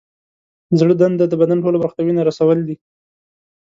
د 0.69 0.71
زړه 0.81 0.93
دنده 1.01 1.25
د 1.29 1.33
بدن 1.41 1.57
ټولو 1.63 1.77
برخو 1.81 1.97
ته 1.97 2.01
وینه 2.05 2.21
رسول 2.29 2.57
دي. 2.67 2.75